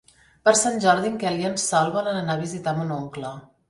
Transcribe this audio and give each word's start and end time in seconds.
Per 0.47 0.53
Sant 0.61 0.79
Jordi 0.85 1.11
en 1.13 1.21
Quel 1.25 1.39
i 1.43 1.47
en 1.51 1.61
Sol 1.67 1.95
volen 2.01 2.21
anar 2.25 2.39
a 2.41 2.45
visitar 2.45 2.79
mon 2.83 3.01
oncle. 3.03 3.41